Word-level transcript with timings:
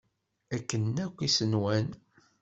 Akken 0.55 0.95
akk 1.05 1.17
i 1.27 1.29
s-nwan. 1.35 1.87